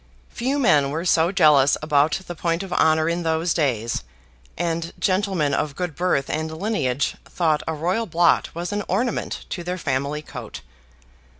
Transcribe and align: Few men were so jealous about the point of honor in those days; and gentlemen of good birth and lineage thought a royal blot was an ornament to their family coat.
Few 0.31 0.57
men 0.57 0.89
were 0.89 1.05
so 1.05 1.31
jealous 1.31 1.77
about 1.83 2.21
the 2.25 2.33
point 2.33 2.63
of 2.63 2.73
honor 2.73 3.07
in 3.07 3.21
those 3.21 3.53
days; 3.53 4.01
and 4.57 4.91
gentlemen 4.97 5.53
of 5.53 5.75
good 5.75 5.95
birth 5.95 6.27
and 6.27 6.49
lineage 6.51 7.17
thought 7.25 7.61
a 7.67 7.75
royal 7.75 8.07
blot 8.07 8.49
was 8.55 8.71
an 8.71 8.81
ornament 8.87 9.45
to 9.51 9.63
their 9.63 9.77
family 9.77 10.23
coat. 10.23 10.61